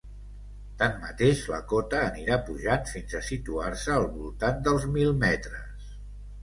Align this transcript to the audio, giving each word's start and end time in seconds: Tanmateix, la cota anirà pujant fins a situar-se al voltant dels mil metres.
Tanmateix, 0.77 1.43
la 1.51 1.59
cota 1.73 1.99
anirà 2.07 2.39
pujant 2.49 2.89
fins 2.95 3.15
a 3.21 3.23
situar-se 3.29 3.95
al 3.99 4.09
voltant 4.19 4.69
dels 4.71 4.91
mil 4.99 5.17
metres. 5.29 5.97